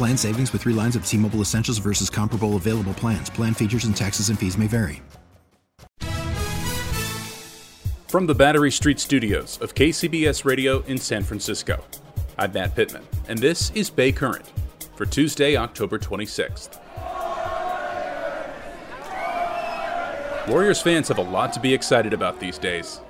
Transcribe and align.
Plan 0.00 0.16
savings 0.16 0.50
with 0.54 0.62
three 0.62 0.72
lines 0.72 0.96
of 0.96 1.04
T 1.04 1.18
Mobile 1.18 1.42
Essentials 1.42 1.76
versus 1.76 2.08
comparable 2.08 2.56
available 2.56 2.94
plans. 2.94 3.28
Plan 3.28 3.52
features 3.52 3.84
and 3.84 3.94
taxes 3.94 4.30
and 4.30 4.38
fees 4.38 4.56
may 4.56 4.66
vary. 4.66 5.02
From 8.08 8.26
the 8.26 8.34
Battery 8.34 8.70
Street 8.70 8.98
studios 8.98 9.58
of 9.60 9.74
KCBS 9.74 10.46
Radio 10.46 10.80
in 10.84 10.96
San 10.96 11.22
Francisco, 11.22 11.84
I'm 12.38 12.50
Matt 12.50 12.74
Pittman, 12.74 13.02
and 13.28 13.38
this 13.40 13.72
is 13.72 13.90
Bay 13.90 14.10
Current 14.10 14.50
for 14.96 15.04
Tuesday, 15.04 15.54
October 15.58 15.98
26th. 15.98 16.80
Warriors 20.48 20.80
fans 20.80 21.08
have 21.08 21.18
a 21.18 21.22
lot 21.30 21.52
to 21.52 21.60
be 21.60 21.74
excited 21.74 22.14
about 22.14 22.40
these 22.40 22.56
days. 22.56 23.02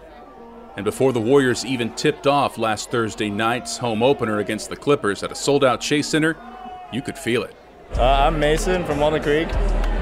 And 0.77 0.85
before 0.85 1.13
the 1.13 1.21
Warriors 1.21 1.65
even 1.65 1.95
tipped 1.95 2.27
off 2.27 2.59
last 2.59 2.91
Thursday 2.91 3.31
night's 3.31 3.77
home 3.77 4.03
opener 4.03 4.39
against 4.41 4.71
the 4.71 4.77
Clippers 4.77 5.23
at 5.23 5.31
a 5.31 5.37
sold 5.37 5.63
out 5.63 5.81
Chase 5.81 6.09
Center, 6.09 6.37
you 6.93 7.03
could 7.03 7.19
feel 7.19 7.43
it. 7.43 7.55
Uh, 7.97 8.03
I'm 8.03 8.39
Mason 8.39 8.85
from 8.85 9.01
Walnut 9.01 9.23
Creek. 9.23 9.49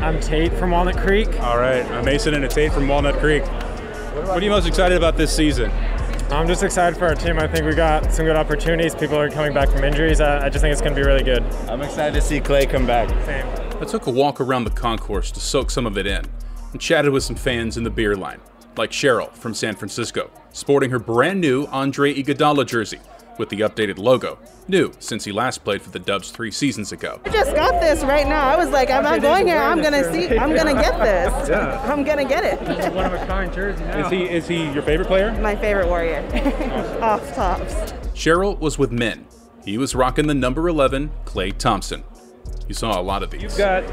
I'm 0.02 0.20
Tate 0.20 0.52
from 0.52 0.70
Walnut 0.70 0.96
Creek. 0.96 1.28
All 1.40 1.58
right, 1.58 1.84
I'm 1.90 2.04
Mason 2.04 2.34
and 2.34 2.44
it's 2.44 2.54
Tate 2.54 2.72
from 2.72 2.86
Walnut 2.86 3.16
Creek. 3.16 3.44
What 3.44 4.38
are 4.38 4.44
you 4.44 4.50
most 4.50 4.66
excited 4.66 4.96
about 4.96 5.16
this 5.16 5.34
season? 5.34 5.70
I'm 6.30 6.46
just 6.46 6.62
excited 6.62 6.98
for 6.98 7.06
our 7.06 7.14
team. 7.14 7.38
I 7.38 7.48
think 7.48 7.64
we 7.64 7.74
got 7.74 8.12
some 8.12 8.26
good 8.26 8.36
opportunities. 8.36 8.94
People 8.94 9.16
are 9.16 9.30
coming 9.30 9.54
back 9.54 9.70
from 9.70 9.82
injuries. 9.82 10.20
I, 10.20 10.46
I 10.46 10.48
just 10.50 10.60
think 10.60 10.72
it's 10.72 10.82
going 10.82 10.94
to 10.94 11.00
be 11.00 11.06
really 11.06 11.24
good. 11.24 11.42
I'm 11.68 11.80
excited 11.80 12.14
to 12.14 12.20
see 12.20 12.40
Klay 12.40 12.68
come 12.68 12.86
back. 12.86 13.08
Same. 13.24 13.46
I 13.80 13.84
took 13.86 14.06
a 14.06 14.10
walk 14.10 14.40
around 14.40 14.64
the 14.64 14.70
concourse 14.70 15.30
to 15.30 15.40
soak 15.40 15.70
some 15.70 15.86
of 15.86 15.96
it 15.96 16.06
in 16.06 16.24
and 16.72 16.80
chatted 16.80 17.12
with 17.12 17.22
some 17.22 17.36
fans 17.36 17.78
in 17.78 17.84
the 17.84 17.90
beer 17.90 18.14
line, 18.14 18.40
like 18.76 18.90
Cheryl 18.90 19.32
from 19.32 19.54
San 19.54 19.74
Francisco, 19.74 20.30
sporting 20.52 20.90
her 20.90 20.98
brand 20.98 21.40
new 21.40 21.66
Andre 21.66 22.12
Iguodala 22.12 22.66
jersey 22.66 22.98
with 23.38 23.48
the 23.48 23.60
updated 23.60 23.98
logo, 23.98 24.38
new 24.66 24.92
since 24.98 25.24
he 25.24 25.32
last 25.32 25.64
played 25.64 25.80
for 25.82 25.90
the 25.90 25.98
Dubs 25.98 26.30
three 26.30 26.50
seasons 26.50 26.92
ago. 26.92 27.20
I 27.24 27.28
just 27.30 27.54
got 27.54 27.80
this 27.80 28.02
right 28.04 28.26
now. 28.26 28.48
I 28.48 28.56
was 28.56 28.70
like, 28.70 28.90
I'm 28.90 29.02
not 29.02 29.22
going 29.22 29.46
here. 29.46 29.58
I'm 29.58 29.80
gonna 29.82 30.12
see. 30.12 30.36
I'm 30.36 30.54
gonna 30.54 30.74
get 30.74 30.98
this. 30.98 31.48
Yeah. 31.48 31.80
I'm 31.90 32.04
gonna 32.04 32.24
get 32.24 32.44
it. 32.44 32.60
One 32.92 33.06
of 33.06 33.12
a 33.14 33.26
kind 33.26 33.52
jersey 33.52 33.82
now. 33.84 34.04
Is 34.06 34.10
he 34.12 34.22
is 34.24 34.46
he 34.48 34.70
your 34.72 34.82
favorite 34.82 35.06
player? 35.08 35.32
My 35.40 35.56
favorite 35.56 35.86
warrior. 35.88 36.18
Off 37.02 37.34
tops. 37.34 37.74
Cheryl 38.12 38.58
was 38.58 38.78
with 38.78 38.90
men. 38.92 39.26
He 39.64 39.78
was 39.78 39.94
rocking 39.94 40.26
the 40.26 40.34
number 40.34 40.68
11 40.68 41.10
Klay 41.24 41.56
Thompson. 41.56 42.02
You 42.66 42.74
saw 42.74 43.00
a 43.00 43.02
lot 43.02 43.22
of 43.22 43.30
these. 43.30 43.42
You've 43.42 43.56
got 43.56 43.84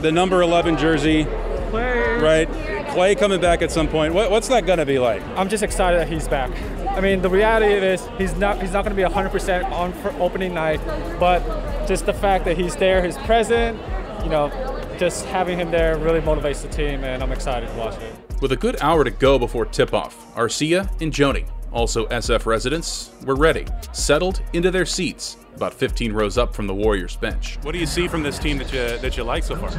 the 0.00 0.10
number 0.12 0.40
11 0.42 0.78
jersey, 0.78 1.24
right? 1.72 2.48
Klay 2.92 3.18
coming 3.18 3.40
back 3.40 3.60
at 3.62 3.70
some 3.70 3.88
point. 3.88 4.14
What, 4.14 4.30
what's 4.30 4.48
that 4.48 4.64
gonna 4.66 4.86
be 4.86 4.98
like? 4.98 5.22
I'm 5.36 5.48
just 5.48 5.62
excited 5.62 5.98
that 6.00 6.08
he's 6.08 6.28
back. 6.28 6.50
I 6.94 7.00
mean, 7.00 7.22
the 7.22 7.30
reality 7.30 7.72
is 7.72 8.06
he's 8.18 8.34
not 8.36 8.60
he's 8.60 8.72
not 8.72 8.84
going 8.84 8.94
to 8.94 9.02
be 9.02 9.08
100% 9.08 9.64
on 9.72 9.92
for 9.94 10.10
opening 10.20 10.52
night, 10.52 10.80
but 11.18 11.40
just 11.88 12.04
the 12.04 12.12
fact 12.12 12.44
that 12.44 12.58
he's 12.58 12.76
there, 12.76 13.02
he's 13.02 13.16
present, 13.18 13.78
you 14.22 14.28
know, 14.28 14.50
just 14.98 15.24
having 15.24 15.58
him 15.58 15.70
there 15.70 15.96
really 15.96 16.20
motivates 16.20 16.62
the 16.62 16.68
team, 16.68 17.02
and 17.02 17.22
I'm 17.22 17.32
excited 17.32 17.68
to 17.70 17.76
watch 17.76 17.98
it. 18.00 18.14
With 18.42 18.52
a 18.52 18.56
good 18.56 18.76
hour 18.80 19.04
to 19.04 19.10
go 19.10 19.38
before 19.38 19.64
tip 19.64 19.94
off, 19.94 20.34
Arcia 20.34 20.88
and 21.00 21.12
Joni, 21.12 21.46
also 21.72 22.06
SF 22.08 22.44
residents, 22.44 23.10
were 23.24 23.36
ready, 23.36 23.66
settled 23.92 24.42
into 24.52 24.70
their 24.70 24.84
seats, 24.84 25.38
about 25.56 25.72
15 25.72 26.12
rows 26.12 26.36
up 26.36 26.54
from 26.54 26.66
the 26.66 26.74
Warriors 26.74 27.16
bench. 27.16 27.58
What 27.62 27.72
do 27.72 27.78
you 27.78 27.86
see 27.86 28.06
from 28.06 28.22
this 28.22 28.38
team 28.38 28.58
that 28.58 28.72
you 28.72 28.98
that 28.98 29.16
you 29.16 29.24
like 29.24 29.44
so 29.44 29.56
far? 29.56 29.70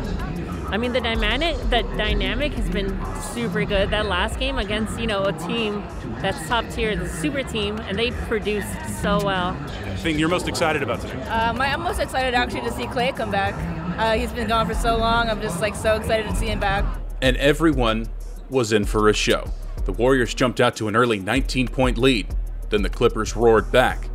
I 0.74 0.78
mean, 0.78 0.92
the 0.92 1.02
dynamic 1.02 1.56
the 1.70 1.84
dynamic 1.98 2.54
has 2.54 2.70
been 2.70 3.00
super 3.34 3.64
good. 3.66 3.92
That 3.92 4.08
last 4.08 4.40
game 4.40 4.58
against 4.58 5.00
you 5.00 5.08
know 5.08 5.26
a 5.26 5.34
team 5.34 5.84
that's 6.24 6.48
top 6.48 6.68
tier, 6.70 6.96
the 6.96 7.08
super 7.08 7.44
team, 7.44 7.78
and 7.82 8.00
they 8.00 8.12
produced 8.12 8.74
so 9.02 9.24
well. 9.24 9.54
Thing 9.98 10.18
you're 10.18 10.30
most 10.30 10.48
excited 10.48 10.82
about 10.82 11.02
today? 11.02 11.22
Um, 11.24 11.60
I'm 11.60 11.82
most 11.82 12.00
excited 12.00 12.34
actually 12.34 12.62
to 12.62 12.72
see 12.72 12.86
Klay 12.86 13.16
come 13.16 13.30
back. 13.30 13.54
Uh, 14.00 14.14
he's 14.14 14.32
been 14.32 14.48
gone 14.48 14.66
for 14.66 14.74
so 14.74 14.96
long. 14.96 15.30
I'm 15.30 15.42
just 15.42 15.60
like 15.60 15.76
so 15.76 15.96
excited 15.96 16.30
to 16.30 16.36
see 16.36 16.48
him 16.48 16.62
back. 16.62 16.86
And 17.22 17.36
everyone 17.38 18.08
was 18.50 18.72
in 18.72 18.86
for 18.86 19.10
a 19.10 19.14
show. 19.14 19.52
The 19.86 19.92
Warriors 19.92 20.34
jumped 20.34 20.62
out 20.62 20.78
to 20.78 20.88
an 20.88 20.96
early 20.96 21.20
19 21.20 21.68
point 21.68 21.98
lead. 21.98 22.28
Then 22.70 22.84
the 22.84 22.90
Clippers 22.90 23.36
roared 23.36 23.70
back. 23.72 24.08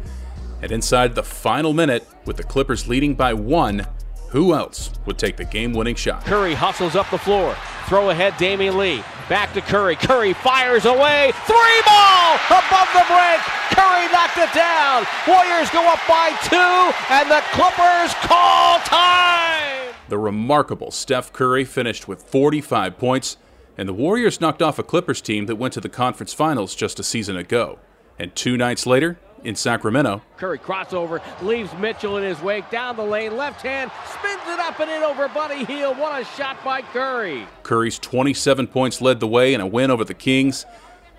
And 0.63 0.73
inside 0.73 1.15
the 1.15 1.23
final 1.23 1.75
minute, 1.75 2.09
with 2.25 2.39
the 2.39 2.43
Clippers 2.43 2.89
leading 2.89 3.15
by 3.15 3.35
one, 3.35 3.87
who 4.31 4.55
else 4.55 4.91
would 5.05 5.19
take 5.19 5.37
the 5.37 5.45
game 5.45 5.75
winning 5.75 5.95
shot? 5.95 6.25
Curry 6.25 6.55
hustles 6.55 6.97
up 6.97 7.11
the 7.11 7.19
floor. 7.19 7.55
Throw 7.87 8.11
ahead, 8.11 8.35
Damian 8.39 8.79
Lee. 8.79 9.03
Back 9.29 9.53
to 9.53 9.61
Curry. 9.61 9.95
Curry 9.95 10.33
fires 10.33 10.87
away. 10.87 11.33
Three 11.45 11.83
ball 11.85 12.37
above 12.49 12.89
the 12.95 13.05
break. 13.07 13.41
Curry 13.77 14.09
knocked 14.11 14.39
it 14.39 14.53
down. 14.55 15.05
Warriors 15.29 15.69
go 15.69 15.87
up 15.87 16.01
by 16.09 16.31
two, 16.49 16.57
and 17.13 17.31
the 17.31 17.43
Clippers 17.53 18.15
call 18.27 18.79
time. 18.81 19.95
The 20.09 20.17
remarkable 20.17 20.91
Steph 20.91 21.31
Curry 21.35 21.67
finished 21.67 22.09
with 22.09 22.23
45 22.23 22.97
points, 22.97 23.37
and 23.77 23.87
the 23.87 23.93
Warriors 23.93 24.41
knocked 24.41 24.63
off 24.63 24.79
a 24.79 24.83
Clippers 24.83 25.21
team 25.21 25.45
that 25.45 25.57
went 25.57 25.75
to 25.75 25.81
the 25.81 25.91
conference 25.91 26.33
finals 26.33 26.75
just 26.75 26.99
a 26.99 27.03
season 27.03 27.37
ago. 27.37 27.79
And 28.19 28.35
two 28.35 28.57
nights 28.57 28.87
later, 28.87 29.19
in 29.45 29.55
Sacramento, 29.55 30.23
Curry 30.37 30.59
crossover, 30.59 31.23
leaves 31.43 31.73
Mitchell 31.75 32.17
in 32.17 32.25
his 32.25 32.41
wake, 32.41 32.69
down 32.71 32.97
the 32.97 33.03
lane, 33.03 33.37
left 33.37 33.63
hand, 33.63 33.91
spins 34.07 34.43
it 34.47 34.59
up 34.59 34.79
and 34.81 34.91
in 34.91 35.03
over 35.03 35.29
Buddy 35.29 35.65
Hield. 35.65 35.99
What 35.99 36.21
a 36.21 36.25
shot 36.25 36.63
by 36.65 36.83
Curry. 36.83 37.47
Curry's 37.63 37.99
27 37.99 38.67
points 38.67 39.01
led 39.01 39.21
the 39.21 39.27
way 39.27 39.55
in 39.55 39.61
a 39.61 39.67
win 39.67 39.91
over 39.91 40.05
the 40.05 40.15
Kings. 40.15 40.67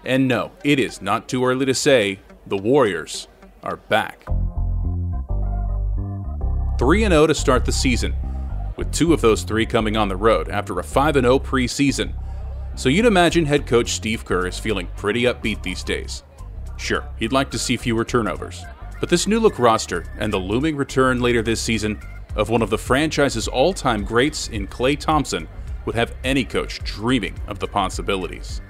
And 0.05 0.27
no, 0.27 0.51
it 0.63 0.79
is 0.79 1.01
not 1.01 1.27
too 1.27 1.45
early 1.45 1.65
to 1.65 1.73
say 1.73 2.19
the 2.47 2.57
Warriors 2.57 3.27
are 3.63 3.77
back. 3.77 4.25
3 6.79 7.01
0 7.01 7.27
to 7.27 7.35
start 7.35 7.65
the 7.65 7.71
season, 7.73 8.15
with 8.77 8.91
two 8.93 9.13
of 9.13 9.19
those 9.19 9.43
three 9.43 9.65
coming 9.65 9.97
on 9.97 10.07
the 10.07 10.15
road 10.15 10.47
after 10.47 10.79
a 10.79 10.83
5 10.83 11.15
0 11.15 11.39
preseason. 11.39 12.13
So 12.75 12.87
you'd 12.87 13.05
imagine 13.05 13.45
head 13.45 13.67
coach 13.67 13.91
Steve 13.91 14.23
Kerr 14.23 14.47
is 14.47 14.57
feeling 14.57 14.87
pretty 14.95 15.23
upbeat 15.23 15.61
these 15.61 15.83
days. 15.83 16.23
Sure, 16.79 17.03
he'd 17.19 17.33
like 17.33 17.51
to 17.51 17.59
see 17.59 17.77
fewer 17.77 18.05
turnovers. 18.05 18.63
But 18.99 19.09
this 19.09 19.27
new 19.27 19.39
look 19.39 19.59
roster 19.59 20.05
and 20.17 20.33
the 20.33 20.39
looming 20.39 20.75
return 20.75 21.21
later 21.21 21.41
this 21.41 21.61
season 21.61 22.01
of 22.35 22.49
one 22.49 22.61
of 22.61 22.69
the 22.69 22.77
franchise's 22.77 23.47
all 23.47 23.73
time 23.73 24.03
greats 24.03 24.47
in 24.47 24.67
Klay 24.67 24.97
Thompson 24.97 25.47
would 25.85 25.95
have 25.95 26.15
any 26.23 26.43
coach 26.43 26.79
dreaming 26.83 27.35
of 27.47 27.59
the 27.59 27.67
possibilities. 27.67 28.61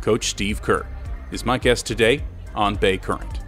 Coach 0.00 0.26
Steve 0.26 0.62
Kerr 0.62 0.86
is 1.30 1.44
my 1.44 1.58
guest 1.58 1.84
today 1.84 2.22
on 2.54 2.76
Bay 2.76 2.96
Current. 2.96 3.40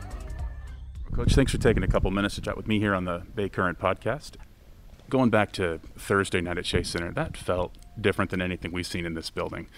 Coach, 1.14 1.34
thanks 1.34 1.52
for 1.52 1.58
taking 1.58 1.82
a 1.82 1.88
couple 1.88 2.10
minutes 2.10 2.34
to 2.36 2.40
chat 2.40 2.56
with 2.56 2.66
me 2.66 2.78
here 2.78 2.94
on 2.94 3.04
the 3.04 3.22
Bay 3.34 3.48
Current 3.48 3.78
podcast. 3.78 4.36
Going 5.08 5.30
back 5.30 5.52
to 5.52 5.78
Thursday 5.96 6.40
night 6.40 6.58
at 6.58 6.64
Chase 6.64 6.88
Center, 6.88 7.12
that 7.12 7.36
felt 7.36 7.76
different 8.00 8.30
than 8.30 8.40
anything 8.40 8.72
we've 8.72 8.86
seen 8.86 9.04
in 9.04 9.14
this 9.14 9.30
building. 9.30 9.68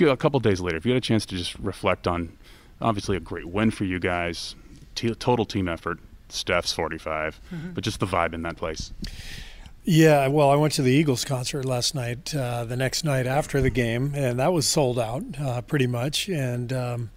A 0.00 0.16
couple 0.16 0.40
days 0.40 0.60
later, 0.60 0.76
if 0.76 0.86
you 0.86 0.92
had 0.92 0.98
a 0.98 1.00
chance 1.00 1.26
to 1.26 1.36
just 1.36 1.58
reflect 1.58 2.06
on 2.06 2.38
obviously 2.84 3.16
a 3.16 3.20
great 3.20 3.46
win 3.46 3.70
for 3.70 3.84
you 3.84 3.98
guys, 3.98 4.54
t- 4.94 5.14
total 5.14 5.44
team 5.44 5.68
effort, 5.68 5.98
Steph's 6.28 6.72
45, 6.72 7.40
Mm-hmm. 7.52 7.70
but 7.72 7.82
just 7.82 7.98
the 8.00 8.06
vibe 8.06 8.34
in 8.34 8.42
that 8.42 8.56
place. 8.56 8.92
Yeah, 9.86 10.28
well, 10.28 10.48
I 10.50 10.56
went 10.56 10.72
to 10.74 10.82
the 10.82 10.92
Eagles 10.92 11.24
concert 11.26 11.64
last 11.66 11.94
night, 11.94 12.34
uh, 12.34 12.64
the 12.64 12.76
next 12.76 13.04
night 13.04 13.26
after 13.26 13.60
the 13.60 13.68
game, 13.68 14.12
and 14.14 14.38
that 14.38 14.52
was 14.52 14.66
sold 14.66 14.98
out 14.98 15.22
uh, 15.38 15.60
pretty 15.60 15.86
much. 15.86 16.28
And 16.30 16.72
um, 16.72 17.10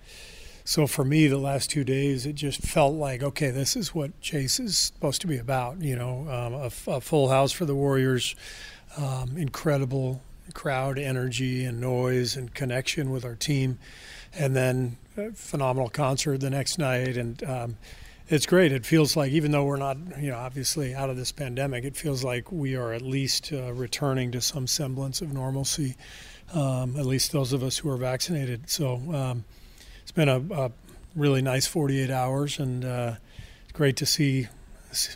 so 0.66 0.86
for 0.86 1.06
me, 1.06 1.28
the 1.28 1.38
last 1.38 1.70
two 1.70 1.86
days, 1.86 2.26
it 2.26 2.34
just 2.34 2.62
felt 2.62 2.94
like, 2.96 3.24
okay, 3.24 3.52
this 3.52 3.78
is 3.78 3.96
what 3.96 4.20
Chase 4.20 4.60
is 4.60 4.78
supposed 4.78 5.22
to 5.22 5.28
be 5.28 5.38
about. 5.38 5.80
You 5.82 5.96
know, 5.96 6.28
um, 6.30 6.54
a, 6.56 6.98
a, 6.98 7.00
full 7.00 7.30
house 7.30 7.54
for 7.54 7.64
the 7.64 7.74
Warriors, 7.74 8.36
um, 8.98 9.38
incredible 9.38 10.22
crowd 10.54 11.00
energy 11.00 11.64
and 11.64 11.80
noise 11.80 12.36
and 12.36 12.54
connection 12.54 13.12
with 13.12 13.24
our 13.24 13.36
team, 13.36 13.80
and 14.38 14.58
then 14.58 14.98
a 15.07 15.07
phenomenal 15.34 15.90
concert 15.90 16.40
the 16.40 16.50
next 16.50 16.78
night. 16.78 17.18
And 17.18 17.44
um, 17.44 17.78
it's 18.30 18.46
great. 18.46 18.72
It 18.72 18.86
feels 18.86 19.16
like, 19.16 19.32
even 19.32 19.52
though 19.52 19.66
we're 19.66 19.78
not, 19.78 19.98
you 20.20 20.32
know, 20.32 20.38
obviously 20.38 20.94
out 20.94 21.10
of 21.10 21.18
this 21.18 21.32
pandemic, 21.32 21.86
it 21.86 21.96
feels 21.96 22.24
like 22.24 22.52
we 22.52 22.76
are 22.76 22.94
at 22.94 23.02
least 23.02 23.52
uh, 23.54 23.74
returning 23.74 24.32
to 24.32 24.42
some 24.42 24.68
semblance 24.68 25.22
of 25.22 25.34
normalcy. 25.34 25.96
Um, 26.54 26.96
at 26.98 27.06
least 27.06 27.32
those 27.32 27.54
of 27.54 27.64
us 27.64 27.78
who 27.78 27.90
are 27.90 27.98
vaccinated. 27.98 28.70
So 28.70 28.96
um, 29.14 29.44
it's 30.02 30.12
been 30.12 30.30
a, 30.30 30.40
a 30.54 30.72
really 31.16 31.42
nice 31.42 31.68
48 31.68 32.10
hours, 32.10 32.60
and 32.60 32.86
uh, 32.86 33.16
it's 33.64 33.74
great 33.74 33.98
to 33.98 34.06
see 34.06 34.48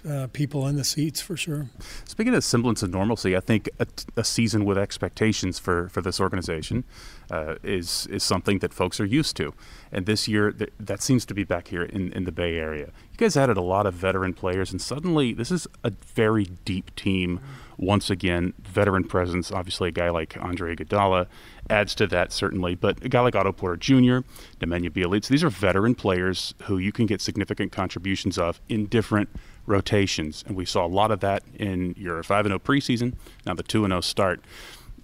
uh, 0.09 0.27
people 0.33 0.67
in 0.67 0.75
the 0.75 0.83
seats 0.83 1.21
for 1.21 1.37
sure. 1.37 1.69
Speaking 2.05 2.33
of 2.33 2.43
semblance 2.43 2.83
of 2.83 2.91
normalcy, 2.91 3.35
I 3.35 3.39
think 3.39 3.69
a, 3.79 3.87
a 4.17 4.23
season 4.23 4.65
with 4.65 4.77
expectations 4.77 5.59
for, 5.59 5.89
for 5.89 6.01
this 6.01 6.19
organization 6.19 6.83
uh, 7.29 7.55
is 7.63 8.07
is 8.07 8.23
something 8.23 8.59
that 8.59 8.73
folks 8.73 8.99
are 8.99 9.05
used 9.05 9.35
to. 9.37 9.53
And 9.91 10.05
this 10.05 10.27
year, 10.27 10.51
th- 10.51 10.71
that 10.79 11.01
seems 11.01 11.25
to 11.25 11.33
be 11.33 11.43
back 11.43 11.69
here 11.69 11.83
in, 11.83 12.11
in 12.13 12.25
the 12.25 12.31
Bay 12.31 12.57
Area. 12.57 12.87
You 13.11 13.17
guys 13.17 13.37
added 13.37 13.57
a 13.57 13.61
lot 13.61 13.85
of 13.85 13.93
veteran 13.93 14.33
players, 14.33 14.71
and 14.71 14.81
suddenly 14.81 15.33
this 15.33 15.51
is 15.51 15.67
a 15.83 15.91
very 16.15 16.45
deep 16.65 16.95
team. 16.95 17.39
Once 17.77 18.11
again, 18.11 18.53
veteran 18.61 19.03
presence. 19.03 19.51
Obviously, 19.51 19.89
a 19.89 19.91
guy 19.91 20.09
like 20.09 20.37
Andre 20.39 20.75
Iguodala 20.75 21.25
adds 21.71 21.95
to 21.95 22.07
that 22.07 22.31
certainly, 22.31 22.75
but 22.75 23.03
a 23.03 23.09
guy 23.09 23.21
like 23.21 23.35
Otto 23.35 23.51
Porter 23.51 23.77
Jr., 23.77 24.19
Nemanja 24.59 24.91
Bjelica, 24.91 25.27
these 25.27 25.43
are 25.43 25.49
veteran 25.49 25.95
players 25.95 26.53
who 26.63 26.77
you 26.77 26.91
can 26.91 27.05
get 27.05 27.21
significant 27.21 27.71
contributions 27.71 28.37
of 28.37 28.61
in 28.69 28.85
different 28.85 29.29
rotations, 29.65 30.43
and 30.45 30.55
we 30.55 30.65
saw 30.65 30.85
a 30.85 30.87
lot 30.87 31.11
of 31.11 31.19
that 31.21 31.43
in 31.55 31.95
your 31.97 32.21
5 32.21 32.45
and 32.45 32.51
0 32.51 32.59
preseason. 32.59 33.15
Now 33.45 33.53
the 33.53 33.63
2 33.63 33.85
and 33.85 33.91
0 33.91 34.01
start 34.01 34.41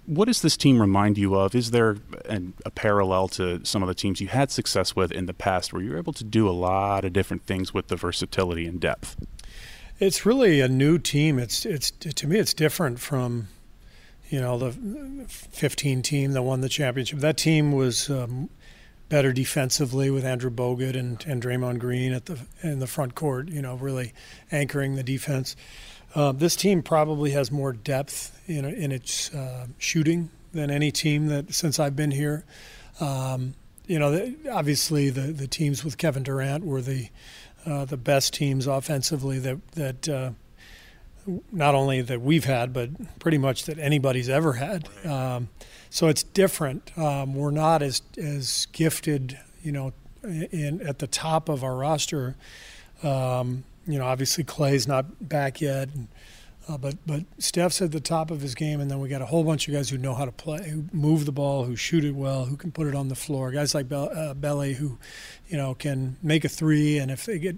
what 0.08 0.26
does 0.26 0.42
this 0.42 0.56
team 0.56 0.80
remind 0.80 1.18
you 1.18 1.36
of? 1.36 1.54
Is 1.54 1.72
there 1.72 1.98
an, 2.26 2.54
a 2.66 2.72
parallel 2.72 3.28
to 3.30 3.64
some 3.66 3.84
of 3.84 3.88
the 3.88 3.94
teams 3.94 4.22
you 4.22 4.30
had 4.30 4.50
success 4.50 4.96
with 4.96 5.12
in 5.12 5.26
the 5.26 5.34
past 5.34 5.74
where 5.74 5.82
you 5.82 5.92
were 5.92 5.98
able 5.98 6.14
to 6.14 6.24
do 6.24 6.50
a 6.50 6.52
lot 6.52 7.04
of 7.04 7.12
different 7.12 7.46
things 7.46 7.74
with 7.74 7.90
the 7.90 7.98
versatility 7.98 8.66
and 8.66 8.80
depth? 8.80 9.18
It's 10.00 10.26
really 10.26 10.62
a 10.62 10.68
new 10.68 10.98
team. 10.98 11.38
It's 11.38 11.66
it's 11.66 11.92
to 11.92 12.28
me 12.28 12.40
it's 12.40 12.54
different 12.54 13.00
from 13.00 13.50
you 14.30 14.42
know 14.42 14.58
the 14.58 14.72
15 15.28 16.02
team 16.02 16.34
that 16.34 16.44
won 16.44 16.62
the 16.62 16.70
championship. 16.70 17.20
That 17.20 17.38
team 17.38 17.72
was 17.72 18.10
um, 18.10 18.50
better 19.10 19.32
defensively 19.32 20.10
with 20.10 20.26
Andrew 20.26 20.52
Bogut 20.52 20.96
and, 20.96 21.24
and 21.26 21.42
Draymond 21.42 21.80
Green 21.80 22.14
at 22.14 22.26
the 22.26 22.40
in 22.62 22.80
the 22.80 22.88
front 22.88 23.16
court. 23.16 23.50
You 23.50 23.62
know, 23.62 23.76
really 23.76 24.14
anchoring 24.52 24.96
the 24.96 25.04
defense. 25.04 25.56
Uh, 26.16 26.32
this 26.32 26.56
team 26.56 26.82
probably 26.82 27.32
has 27.32 27.52
more 27.52 27.74
depth 27.74 28.42
in, 28.48 28.66
in 28.66 28.92
its 28.92 29.34
uh, 29.34 29.68
shooting 29.78 30.30
than 30.54 30.72
any 30.72 30.92
team 30.92 31.28
that 31.28 31.54
since 31.54 31.80
I've 31.80 31.96
been 31.96 32.12
here. 32.12 32.46
Um, 33.00 33.54
you 33.86 34.00
know, 34.00 34.34
obviously 34.52 35.10
the, 35.10 35.32
the 35.34 35.48
teams 35.48 35.84
with 35.84 35.98
Kevin 35.98 36.24
Durant 36.24 36.66
were 36.66 36.82
the 36.82 37.10
uh, 37.66 37.86
the 37.86 37.98
best 37.98 38.34
teams 38.34 38.68
offensively 38.68 39.40
that 39.40 39.68
that 39.74 40.10
uh, 40.10 40.32
not 41.52 41.76
only 41.76 42.02
that 42.02 42.22
we've 42.22 42.46
had, 42.46 42.74
but 42.74 43.20
pretty 43.20 43.38
much 43.38 43.66
that 43.66 43.78
anybody's 43.80 44.30
ever 44.30 44.54
had. 44.54 44.88
Um, 45.06 45.50
so 45.90 46.08
it's 46.08 46.24
different. 46.24 46.98
Um, 46.98 47.36
we're 47.36 47.52
not 47.52 47.82
as 47.82 48.02
as 48.18 48.68
gifted, 48.72 49.38
you 49.64 49.72
know, 49.72 49.94
in 50.24 50.82
at 50.82 51.00
the 51.00 51.08
top 51.08 51.50
of 51.50 51.64
our 51.64 51.76
roster. 51.76 52.36
Um, 53.04 53.64
you 53.86 53.98
know, 53.98 54.06
obviously 54.06 54.44
Klay's 54.44 54.88
not 54.88 55.30
back 55.30 55.62
yet, 55.62 55.90
and, 55.94 56.08
uh, 56.68 56.78
but 56.78 56.96
but 57.06 57.24
Steph's 57.38 57.82
at 57.82 57.92
the 57.92 58.02
top 58.02 58.32
of 58.32 58.42
his 58.42 58.54
game, 58.54 58.82
and 58.82 58.92
then 58.92 59.00
we 59.00 59.08
got 59.08 59.22
a 59.22 59.26
whole 59.26 59.44
bunch 59.44 59.68
of 59.68 59.74
guys 59.74 59.90
who 59.90 59.98
know 59.98 60.14
how 60.14 60.26
to 60.26 60.32
play, 60.32 60.70
who 60.70 60.86
move 60.92 61.26
the 61.26 61.32
ball, 61.32 61.64
who 61.64 61.76
shoot 61.76 62.04
it 62.04 62.14
well, 62.16 62.46
who 62.46 62.58
can 62.58 62.72
put 62.72 62.88
it 62.88 62.96
on 62.96 63.08
the 63.08 63.16
floor. 63.16 63.52
Guys 63.52 63.74
like 63.74 63.88
Be- 63.88 63.96
uh, 63.96 64.34
Bele 64.34 64.74
who, 64.74 64.98
you 65.48 65.56
know, 65.56 65.74
can 65.74 66.18
make 66.22 66.44
a 66.44 66.50
three, 66.50 66.98
and 66.98 67.10
if 67.10 67.26
they 67.26 67.40
get, 67.40 67.56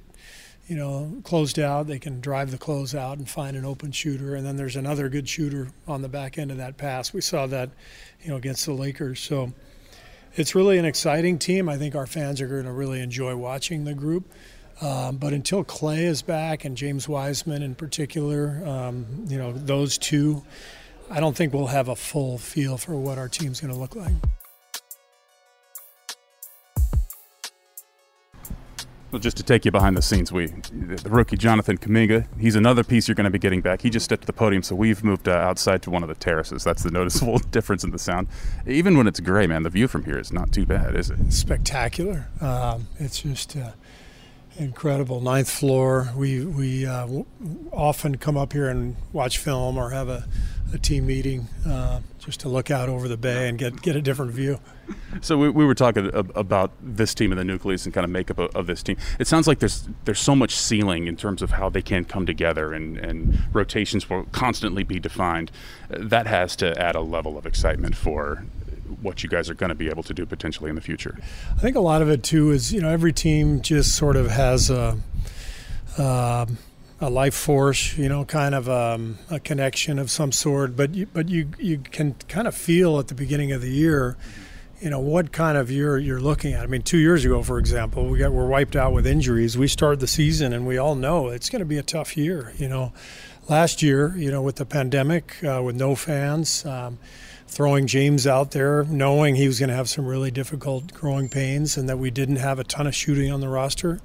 you 0.69 0.75
know, 0.75 1.11
closed 1.23 1.57
out, 1.57 1.87
they 1.87 1.97
can 1.97 2.21
drive 2.21 2.51
the 2.51 2.57
close 2.57 2.93
out 2.93 3.17
and 3.17 3.27
find 3.27 3.57
an 3.57 3.65
open 3.65 3.91
shooter. 3.91 4.35
And 4.35 4.45
then 4.45 4.55
there's 4.55 4.75
another 4.75 5.09
good 5.09 5.27
shooter 5.27 5.69
on 5.87 6.03
the 6.03 6.07
back 6.07 6.37
end 6.37 6.51
of 6.51 6.57
that 6.57 6.77
pass. 6.77 7.11
We 7.11 7.21
saw 7.21 7.47
that, 7.47 7.71
you 8.21 8.29
know, 8.29 8.35
against 8.35 8.67
the 8.67 8.73
Lakers. 8.73 9.19
So 9.19 9.51
it's 10.35 10.53
really 10.53 10.77
an 10.77 10.85
exciting 10.85 11.39
team. 11.39 11.69
I 11.69 11.77
think 11.77 11.95
our 11.95 12.05
fans 12.05 12.39
are 12.39 12.47
going 12.47 12.65
to 12.65 12.71
really 12.71 13.01
enjoy 13.01 13.35
watching 13.35 13.83
the 13.83 13.95
group. 13.95 14.31
Um, 14.79 15.17
but 15.17 15.33
until 15.33 15.65
Klay 15.65 16.03
is 16.03 16.21
back 16.21 16.65
and 16.65 16.77
James 16.77 17.09
Wiseman 17.09 17.63
in 17.63 17.73
particular, 17.73 18.61
um, 18.63 19.25
you 19.27 19.39
know, 19.39 19.51
those 19.51 19.97
two, 19.97 20.43
I 21.09 21.19
don't 21.19 21.35
think 21.35 21.51
we'll 21.51 21.65
have 21.65 21.89
a 21.89 21.95
full 21.95 22.37
feel 22.37 22.77
for 22.77 22.95
what 22.95 23.17
our 23.17 23.27
team's 23.27 23.59
going 23.59 23.73
to 23.73 23.79
look 23.79 23.95
like. 23.95 24.13
Well, 29.11 29.19
just 29.19 29.37
to 29.37 29.43
take 29.43 29.65
you 29.65 29.71
behind 29.71 29.97
the 29.97 30.03
scenes, 30.03 30.31
we 30.31 30.47
the 30.71 31.09
rookie 31.09 31.35
Jonathan 31.35 31.79
Kuminga. 31.79 32.27
He's 32.39 32.55
another 32.55 32.83
piece 32.83 33.07
you're 33.07 33.15
going 33.15 33.25
to 33.25 33.31
be 33.31 33.39
getting 33.39 33.61
back. 33.61 33.81
He 33.81 33.89
just 33.89 34.05
stepped 34.05 34.21
to 34.21 34.27
the 34.27 34.33
podium, 34.33 34.61
so 34.61 34.75
we've 34.75 35.03
moved 35.03 35.27
uh, 35.27 35.31
outside 35.31 35.81
to 35.83 35.89
one 35.89 36.03
of 36.03 36.09
the 36.09 36.15
terraces. 36.15 36.63
That's 36.63 36.83
the 36.83 36.91
noticeable 36.91 37.39
difference 37.51 37.83
in 37.83 37.89
the 37.89 37.97
sound. 37.97 38.27
Even 38.67 38.97
when 38.97 39.07
it's 39.07 39.19
gray, 39.19 39.47
man, 39.47 39.63
the 39.63 39.69
view 39.71 39.87
from 39.87 40.05
here 40.05 40.19
is 40.19 40.31
not 40.31 40.51
too 40.51 40.65
bad, 40.65 40.95
is 40.95 41.09
it? 41.09 41.33
Spectacular. 41.33 42.27
Um, 42.39 42.87
it's 42.99 43.21
just. 43.21 43.57
Uh, 43.57 43.71
incredible. 44.57 45.21
Ninth 45.21 45.49
floor. 45.49 46.09
We 46.15 46.45
we 46.45 46.85
uh, 46.85 47.01
w- 47.01 47.25
often 47.71 48.17
come 48.17 48.37
up 48.37 48.53
here 48.53 48.69
and 48.69 48.95
watch 49.13 49.37
film 49.37 49.77
or 49.77 49.91
have 49.91 50.09
a, 50.09 50.27
a 50.73 50.77
team 50.77 51.07
meeting 51.07 51.47
uh, 51.67 52.01
just 52.19 52.39
to 52.41 52.49
look 52.49 52.69
out 52.71 52.89
over 52.89 53.07
the 53.07 53.17
bay 53.17 53.47
and 53.47 53.57
get 53.57 53.81
get 53.81 53.95
a 53.95 54.01
different 54.01 54.31
view. 54.31 54.59
So 55.21 55.37
we, 55.37 55.49
we 55.49 55.65
were 55.65 55.75
talking 55.75 56.09
about 56.13 56.71
this 56.81 57.13
team 57.13 57.31
and 57.31 57.39
the 57.39 57.45
nucleus 57.45 57.85
and 57.85 57.93
kind 57.93 58.03
of 58.03 58.09
makeup 58.09 58.39
of, 58.39 58.55
of, 58.55 58.67
this 58.67 58.81
team. 58.81 58.97
It 59.19 59.27
sounds 59.27 59.47
like 59.47 59.59
there's 59.59 59.87
there's 60.05 60.19
so 60.19 60.35
much 60.35 60.55
ceiling 60.55 61.07
in 61.07 61.15
terms 61.15 61.41
of 61.41 61.51
how 61.51 61.69
they 61.69 61.81
can 61.81 62.05
come 62.05 62.25
together 62.25 62.73
and, 62.73 62.97
and 62.97 63.39
rotations 63.53 64.09
will 64.09 64.25
constantly 64.31 64.83
be 64.83 64.99
defined. 64.99 65.51
That 65.89 66.27
has 66.27 66.55
to 66.57 66.79
add 66.81 66.95
a 66.95 67.01
level 67.01 67.37
of 67.37 67.45
excitement 67.45 67.95
for 67.95 68.45
what 69.01 69.23
you 69.23 69.29
guys 69.29 69.49
are 69.49 69.53
going 69.53 69.69
to 69.69 69.75
be 69.75 69.89
able 69.89 70.03
to 70.03 70.13
do 70.13 70.25
potentially 70.25 70.69
in 70.69 70.75
the 70.75 70.81
future. 70.81 71.17
I 71.51 71.59
think 71.59 71.75
a 71.75 71.81
lot 71.81 72.01
of 72.01 72.09
it 72.09 72.23
too 72.23 72.51
is 72.51 72.73
you 72.73 72.81
know 72.81 72.89
every 72.89 73.13
team 73.13 73.61
just 73.61 73.95
sort 73.95 74.15
of 74.15 74.29
has 74.31 74.69
a 74.69 74.97
uh, 75.97 76.45
a 77.01 77.09
life 77.09 77.33
force, 77.33 77.97
you 77.97 78.09
know, 78.09 78.25
kind 78.25 78.53
of 78.53 78.69
um, 78.69 79.17
a 79.29 79.39
connection 79.39 79.99
of 79.99 80.11
some 80.11 80.31
sort. 80.31 80.75
But 80.75 80.95
you, 80.95 81.05
but 81.05 81.29
you 81.29 81.49
you 81.57 81.79
can 81.79 82.15
kind 82.27 82.47
of 82.47 82.55
feel 82.55 82.99
at 82.99 83.07
the 83.07 83.15
beginning 83.15 83.51
of 83.51 83.61
the 83.61 83.71
year. 83.71 84.17
You 84.81 84.89
know 84.89 84.99
what 84.99 85.33
kind 85.33 85.57
of 85.57 85.69
year 85.69 85.97
you're 85.97 86.21
looking 86.21 86.53
at. 86.53 86.63
I 86.63 86.67
mean, 86.67 86.81
two 86.81 86.99
years 86.99 87.25
ago, 87.25 87.43
for 87.43 87.59
example, 87.59 88.05
we 88.05 88.19
got 88.19 88.31
we're 88.31 88.47
wiped 88.47 88.75
out 88.75 88.93
with 88.93 89.05
injuries. 89.05 89.57
We 89.57 89.67
started 89.67 89.99
the 89.99 90.07
season, 90.07 90.53
and 90.53 90.65
we 90.65 90.77
all 90.77 90.95
know 90.95 91.27
it's 91.27 91.49
going 91.49 91.59
to 91.59 91.65
be 91.65 91.77
a 91.77 91.83
tough 91.83 92.15
year. 92.15 92.53
You 92.57 92.69
know, 92.69 92.93
last 93.49 93.81
year, 93.81 94.15
you 94.15 94.31
know, 94.31 94.41
with 94.41 94.55
the 94.55 94.65
pandemic, 94.65 95.43
uh, 95.43 95.61
with 95.63 95.75
no 95.75 95.95
fans, 95.95 96.65
um, 96.65 96.97
throwing 97.49 97.87
James 97.87 98.27
out 98.27 98.51
there, 98.51 98.83
knowing 98.85 99.35
he 99.35 99.47
was 99.47 99.59
going 99.59 99.69
to 99.69 99.75
have 99.75 99.89
some 99.89 100.05
really 100.05 100.29
difficult 100.29 100.93
growing 100.93 101.27
pains 101.29 101.77
and 101.77 101.89
that 101.89 101.97
we 101.97 102.11
didn't 102.11 102.35
have 102.35 102.59
a 102.59 102.63
ton 102.63 102.85
of 102.85 102.93
shooting 102.93 103.31
on 103.31 103.41
the 103.41 103.49
roster. 103.49 103.99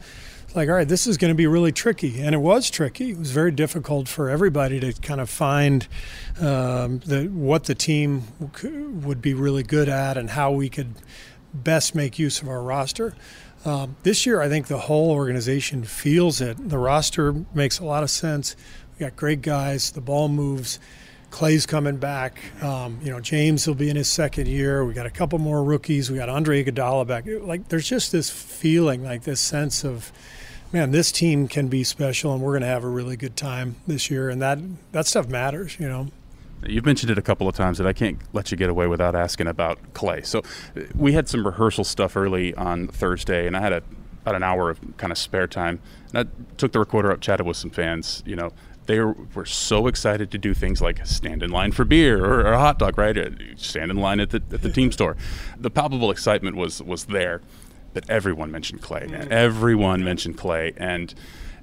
Like, 0.54 0.68
all 0.68 0.76
right, 0.76 0.88
this 0.88 1.06
is 1.06 1.18
going 1.18 1.30
to 1.30 1.36
be 1.36 1.46
really 1.46 1.70
tricky. 1.70 2.22
And 2.22 2.34
it 2.34 2.38
was 2.38 2.70
tricky. 2.70 3.10
It 3.10 3.18
was 3.18 3.32
very 3.32 3.50
difficult 3.50 4.08
for 4.08 4.30
everybody 4.30 4.80
to 4.80 4.92
kind 4.94 5.20
of 5.20 5.28
find 5.28 5.86
um, 6.40 7.00
the, 7.00 7.28
what 7.32 7.64
the 7.64 7.74
team 7.74 8.22
would 9.04 9.20
be 9.20 9.34
really 9.34 9.62
good 9.62 9.88
at 9.88 10.16
and 10.16 10.30
how 10.30 10.50
we 10.50 10.70
could 10.70 10.94
best 11.52 11.94
make 11.94 12.18
use 12.18 12.40
of 12.40 12.48
our 12.48 12.62
roster. 12.62 13.14
Um, 13.66 13.96
this 14.04 14.24
year, 14.24 14.40
I 14.40 14.48
think 14.48 14.68
the 14.68 14.78
whole 14.78 15.10
organization 15.10 15.84
feels 15.84 16.40
it. 16.40 16.68
The 16.68 16.78
roster 16.78 17.34
makes 17.52 17.78
a 17.78 17.84
lot 17.84 18.02
of 18.02 18.10
sense. 18.10 18.56
We 18.94 19.04
got 19.04 19.16
great 19.16 19.42
guys. 19.42 19.90
The 19.90 20.00
ball 20.00 20.28
moves. 20.28 20.78
Klay's 21.34 21.66
coming 21.66 21.96
back. 21.96 22.38
Um, 22.62 23.00
you 23.02 23.10
know, 23.10 23.18
James 23.18 23.66
will 23.66 23.74
be 23.74 23.90
in 23.90 23.96
his 23.96 24.08
second 24.08 24.46
year. 24.46 24.84
We 24.84 24.94
got 24.94 25.04
a 25.04 25.10
couple 25.10 25.40
more 25.40 25.64
rookies. 25.64 26.08
We 26.08 26.16
got 26.16 26.28
Andre 26.28 26.62
Iguodala 26.62 27.08
back. 27.08 27.24
Like, 27.26 27.70
there's 27.70 27.88
just 27.88 28.12
this 28.12 28.30
feeling, 28.30 29.02
like 29.02 29.24
this 29.24 29.40
sense 29.40 29.84
of, 29.84 30.12
man, 30.72 30.92
this 30.92 31.10
team 31.10 31.48
can 31.48 31.66
be 31.66 31.82
special, 31.82 32.32
and 32.32 32.40
we're 32.40 32.52
going 32.52 32.62
to 32.62 32.68
have 32.68 32.84
a 32.84 32.88
really 32.88 33.16
good 33.16 33.36
time 33.36 33.74
this 33.84 34.12
year. 34.12 34.30
And 34.30 34.40
that 34.42 34.60
that 34.92 35.08
stuff 35.08 35.26
matters, 35.26 35.76
you 35.80 35.88
know. 35.88 36.06
You've 36.64 36.86
mentioned 36.86 37.10
it 37.10 37.18
a 37.18 37.22
couple 37.22 37.48
of 37.48 37.56
times 37.56 37.78
that 37.78 37.86
I 37.88 37.92
can't 37.92 38.18
let 38.32 38.52
you 38.52 38.56
get 38.56 38.70
away 38.70 38.86
without 38.86 39.16
asking 39.16 39.48
about 39.48 39.80
Klay. 39.92 40.24
So, 40.24 40.42
we 40.94 41.14
had 41.14 41.28
some 41.28 41.44
rehearsal 41.44 41.82
stuff 41.82 42.16
early 42.16 42.54
on 42.54 42.86
Thursday, 42.86 43.48
and 43.48 43.56
I 43.56 43.60
had 43.60 43.72
a, 43.72 43.82
about 44.22 44.36
an 44.36 44.44
hour 44.44 44.70
of 44.70 44.78
kind 44.98 45.10
of 45.10 45.18
spare 45.18 45.48
time. 45.48 45.80
And 46.12 46.28
I 46.28 46.54
took 46.58 46.70
the 46.70 46.78
recorder 46.78 47.10
up, 47.10 47.20
chatted 47.20 47.44
with 47.44 47.56
some 47.56 47.70
fans. 47.70 48.22
You 48.24 48.36
know, 48.36 48.52
they 48.86 49.00
were 49.00 49.46
so 49.46 49.86
excited 49.86 50.30
to 50.30 50.38
do 50.38 50.54
things 50.54 50.80
like 50.82 51.04
stand 51.06 51.42
in 51.42 51.50
line 51.50 51.72
for 51.72 51.84
beer 51.84 52.24
or, 52.24 52.40
or 52.40 52.52
a 52.52 52.58
hot 52.58 52.78
dog, 52.78 52.98
right? 52.98 53.16
Uh, 53.16 53.30
stand 53.56 53.90
in 53.90 53.96
line 53.96 54.20
at 54.20 54.30
the, 54.30 54.42
at 54.52 54.62
the 54.62 54.70
team 54.70 54.92
store. 54.98 55.16
The 55.58 55.70
palpable 55.70 56.10
excitement 56.10 56.56
was 56.56 56.82
was 56.82 57.04
there. 57.06 57.40
but 57.94 58.08
everyone 58.10 58.50
mentioned 58.50 58.82
Klay, 58.82 59.08
Mm. 59.08 59.28
Everyone 59.30 60.02
mentioned 60.04 60.36
Klay, 60.36 60.74
and 60.76 61.14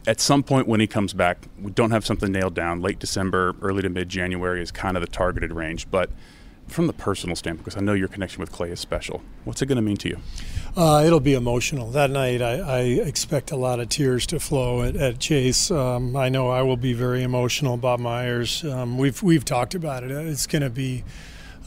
at 0.07 0.19
some 0.19 0.41
point 0.43 0.67
when 0.67 0.79
he 0.79 0.87
comes 0.87 1.13
back, 1.13 1.47
we 1.61 1.71
don't 1.71 1.91
have 1.91 2.05
something 2.05 2.31
nailed 2.31 2.55
down. 2.55 2.81
Late 2.81 2.97
December, 2.99 3.53
early 3.61 3.81
to 3.83 3.89
mid 3.89 4.09
January 4.09 4.61
is 4.61 4.71
kind 4.71 4.97
of 4.97 5.01
the 5.01 5.07
targeted 5.07 5.51
range. 5.51 5.89
But 5.91 6.09
from 6.67 6.87
the 6.87 6.93
personal 6.93 7.35
standpoint, 7.35 7.65
because 7.65 7.77
I 7.77 7.83
know 7.83 7.93
your 7.93 8.07
connection 8.07 8.39
with 8.39 8.51
Klay 8.51 8.69
is 8.71 8.79
special, 8.79 9.21
what's 9.43 9.61
it 9.61 9.65
going 9.67 9.75
to 9.75 9.81
mean 9.81 9.97
to 9.97 10.09
you? 10.09 10.17
Uh, 10.75 11.03
it'll 11.05 11.19
be 11.19 11.33
emotional. 11.33 11.91
That 11.91 12.11
night, 12.11 12.41
I, 12.41 12.59
I, 12.59 12.79
expect 12.81 13.51
a 13.51 13.57
lot 13.57 13.81
of 13.81 13.89
tears 13.89 14.25
to 14.27 14.39
flow 14.39 14.83
at, 14.83 14.95
at 14.95 15.19
Chase. 15.19 15.69
Um, 15.69 16.15
I 16.15 16.29
know 16.29 16.49
I 16.49 16.61
will 16.61 16.77
be 16.77 16.93
very 16.93 17.23
emotional. 17.23 17.75
Bob 17.75 17.99
Myers, 17.99 18.63
um, 18.63 18.97
we've 18.97 19.21
we've 19.21 19.43
talked 19.43 19.75
about 19.75 20.03
it. 20.03 20.11
It's 20.11 20.47
going 20.47 20.61
to 20.61 20.69
be 20.69 21.03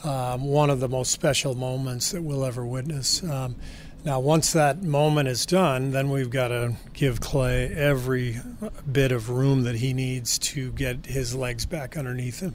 um, 0.05 0.45
one 0.45 0.71
of 0.71 0.81
the 0.81 0.89
most 0.89 1.13
special 1.13 1.55
moments 1.55 2.13
that 2.13 2.23
we'll 2.23 2.47
ever 2.47 2.65
witness. 2.65 3.23
Now, 4.05 4.21
once 4.21 4.53
that 4.53 4.83
moment 4.83 5.31
is 5.31 5.47
done, 5.47 5.93
then 5.93 6.11
we've 6.11 6.29
got 6.29 6.49
to 6.49 6.75
give 6.93 7.21
Klay 7.21 7.75
every 7.75 8.37
bit 8.91 9.13
of 9.13 9.31
room 9.31 9.63
that 9.63 9.77
he 9.77 9.95
needs 9.95 10.39
to 10.41 10.73
get 10.73 11.07
his 11.07 11.35
legs 11.35 11.65
back 11.65 11.97
underneath 11.97 12.41
him. 12.41 12.55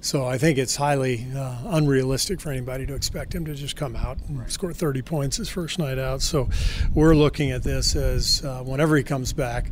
So 0.00 0.26
I 0.26 0.38
think 0.38 0.58
it's 0.58 0.74
highly 0.74 1.24
uh, 1.36 1.56
unrealistic 1.66 2.40
for 2.40 2.50
anybody 2.50 2.84
to 2.86 2.94
expect 2.94 3.32
him 3.32 3.44
to 3.44 3.54
just 3.54 3.76
come 3.76 3.94
out 3.94 4.18
and 4.26 4.40
right. 4.40 4.50
score 4.50 4.72
30 4.72 5.02
points 5.02 5.36
his 5.36 5.48
first 5.48 5.78
night 5.78 6.00
out. 6.00 6.20
So 6.20 6.48
we're 6.92 7.14
looking 7.14 7.52
at 7.52 7.62
this 7.62 7.94
as 7.94 8.44
uh, 8.44 8.64
whenever 8.64 8.96
he 8.96 9.04
comes 9.04 9.32
back, 9.32 9.70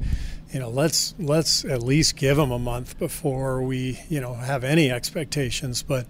you 0.53 0.61
know, 0.61 0.69
let's 0.71 1.13
let's 1.19 1.65
at 1.65 1.83
least 1.83 2.15
give 2.15 2.39
him 2.39 2.53
a 2.53 2.59
month 2.59 3.01
before 3.01 3.63
we 3.63 3.99
you 4.09 4.21
know 4.21 4.33
have 4.33 4.63
any 4.63 4.93
expectations. 4.93 5.83
But 5.83 6.07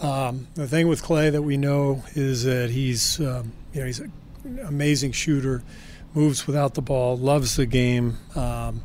um, 0.00 0.48
the 0.54 0.66
thing 0.66 0.88
with 0.88 1.02
Klay 1.02 1.30
that 1.30 1.42
we 1.42 1.58
know 1.58 2.02
is 2.14 2.44
that 2.44 2.70
he's 2.70 3.20
um, 3.20 3.52
you 3.74 3.80
know 3.80 3.86
he's 3.86 4.00
a 4.00 4.10
amazing 4.66 5.12
shooter, 5.12 5.62
moves 6.14 6.46
without 6.46 6.74
the 6.74 6.82
ball, 6.82 7.16
loves 7.16 7.56
the 7.56 7.66
game. 7.66 8.18
Um, 8.34 8.82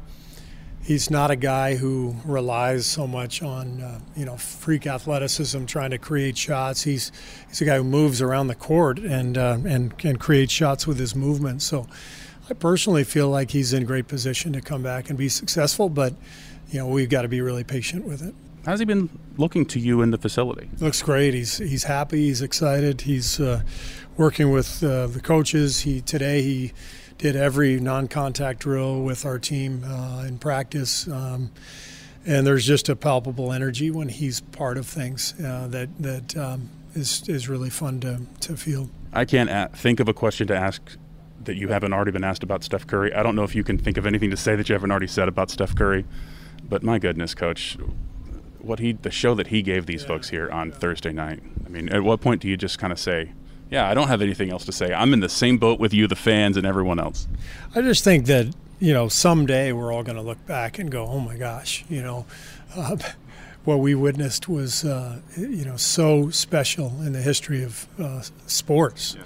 he's 0.83 1.11
not 1.11 1.29
a 1.29 1.35
guy 1.35 1.75
who 1.75 2.15
relies 2.25 2.85
so 2.85 3.05
much 3.05 3.43
on 3.43 3.81
uh, 3.81 3.99
you 4.15 4.25
know 4.25 4.37
freak 4.37 4.87
athleticism, 4.87 5.65
trying 5.65 5.91
to 5.91 5.97
create 5.97 6.37
shots. 6.37 6.83
He's 6.83 7.11
he's 7.47 7.61
a 7.61 7.65
guy 7.65 7.77
who 7.77 7.83
moves 7.83 8.21
around 8.21 8.47
the 8.47 8.55
court 8.55 8.99
and 8.99 9.37
uh, 9.37 9.57
and 9.65 9.97
can 9.97 10.17
create 10.17 10.51
shots 10.51 10.87
with 10.87 10.97
his 10.97 11.15
movement. 11.15 11.61
So 11.61 11.87
I 12.49 12.53
personally 12.53 13.03
feel 13.03 13.29
like 13.29 13.51
he's 13.51 13.73
in 13.73 13.85
great 13.85 14.07
position 14.07 14.53
to 14.53 14.61
come 14.61 14.81
back 14.81 15.09
and 15.09 15.17
be 15.17 15.29
successful, 15.29 15.89
but 15.89 16.13
you 16.71 16.79
know 16.79 16.87
we've 16.87 17.09
got 17.09 17.21
to 17.21 17.27
be 17.27 17.41
really 17.41 17.63
patient 17.63 18.05
with 18.05 18.21
it. 18.21 18.33
How's 18.65 18.79
he 18.79 18.85
been 18.85 19.09
looking 19.37 19.65
to 19.67 19.79
you 19.79 20.01
in 20.01 20.11
the 20.11 20.17
facility? 20.17 20.69
Looks 20.79 21.01
great. 21.01 21.33
He's 21.33 21.57
he's 21.57 21.85
happy. 21.85 22.27
He's 22.27 22.41
excited. 22.41 23.01
He's 23.01 23.39
uh, 23.39 23.61
working 24.17 24.51
with 24.51 24.83
uh, 24.83 25.07
the 25.07 25.21
coaches. 25.21 25.81
He 25.81 26.01
today 26.01 26.41
he 26.41 26.73
did 27.17 27.35
every 27.35 27.79
non-contact 27.79 28.59
drill 28.59 29.01
with 29.01 29.25
our 29.25 29.39
team 29.39 29.83
uh, 29.83 30.23
in 30.27 30.37
practice, 30.37 31.07
um, 31.07 31.51
and 32.25 32.45
there's 32.47 32.65
just 32.65 32.89
a 32.89 32.95
palpable 32.95 33.51
energy 33.51 33.91
when 33.91 34.09
he's 34.09 34.39
part 34.41 34.77
of 34.77 34.85
things 34.85 35.33
uh, 35.43 35.67
that 35.67 35.89
that 35.99 36.37
um, 36.37 36.69
is 36.95 37.27
is 37.29 37.47
really 37.47 37.69
fun 37.69 37.99
to 38.01 38.21
to 38.41 38.57
feel. 38.57 38.89
I 39.13 39.25
can't 39.25 39.49
a- 39.49 39.69
think 39.73 39.99
of 39.99 40.07
a 40.07 40.13
question 40.13 40.47
to 40.47 40.55
ask 40.55 40.81
that 41.45 41.55
you 41.55 41.69
haven't 41.69 41.93
already 41.93 42.11
been 42.11 42.23
asked 42.25 42.43
about 42.43 42.63
Steph 42.63 42.85
Curry. 42.85 43.13
I 43.13 43.23
don't 43.23 43.35
know 43.35 43.43
if 43.43 43.55
you 43.55 43.63
can 43.63 43.77
think 43.77 43.97
of 43.97 44.05
anything 44.05 44.29
to 44.29 44.37
say 44.37 44.55
that 44.55 44.67
you 44.69 44.73
haven't 44.73 44.91
already 44.91 45.07
said 45.07 45.27
about 45.27 45.49
Steph 45.49 45.73
Curry, 45.75 46.05
but 46.67 46.83
my 46.83 46.99
goodness, 46.99 47.33
Coach, 47.33 47.77
what 48.61 48.79
he 48.79 48.93
the 48.93 49.11
show 49.11 49.33
that 49.35 49.47
he 49.47 49.61
gave 49.61 49.85
these 49.85 50.01
yeah. 50.01 50.07
folks 50.07 50.29
here 50.29 50.49
on 50.49 50.71
Thursday 50.71 51.11
night. 51.11 51.41
I 51.65 51.69
mean, 51.69 51.89
at 51.89 52.03
what 52.03 52.21
point 52.21 52.41
do 52.41 52.47
you 52.47 52.57
just 52.57 52.79
kind 52.79 52.91
of 52.91 52.99
say, 52.99 53.31
yeah, 53.69 53.89
I 53.89 53.93
don't 53.93 54.07
have 54.07 54.21
anything 54.21 54.51
else 54.51 54.65
to 54.65 54.71
say. 54.71 54.93
I'm 54.93 55.13
in 55.13 55.19
the 55.19 55.29
same 55.29 55.57
boat 55.57 55.79
with 55.79 55.93
you, 55.93 56.07
the 56.07 56.15
fans, 56.15 56.57
and 56.57 56.65
everyone 56.65 56.99
else. 56.99 57.27
I 57.75 57.81
just 57.81 58.03
think 58.03 58.25
that 58.25 58.53
you 58.79 58.93
know 58.93 59.07
someday 59.07 59.71
we're 59.71 59.93
all 59.93 60.03
going 60.03 60.17
to 60.17 60.23
look 60.23 60.43
back 60.45 60.79
and 60.79 60.91
go, 60.91 61.05
oh 61.05 61.19
my 61.19 61.37
gosh, 61.37 61.85
you 61.89 62.01
know. 62.01 62.25
Uh, 62.75 62.97
what 63.65 63.79
we 63.79 63.93
witnessed 63.93 64.47
was, 64.47 64.85
uh, 64.85 65.19
you 65.37 65.65
know, 65.65 65.75
so 65.75 66.29
special 66.29 66.87
in 67.01 67.11
the 67.11 67.21
history 67.21 67.63
of 67.63 67.87
uh, 67.99 68.21
sports, 68.47 69.15
yeah. 69.15 69.25